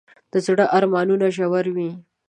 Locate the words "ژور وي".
1.35-1.91